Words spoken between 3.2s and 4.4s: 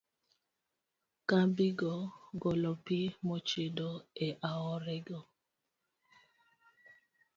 mochido e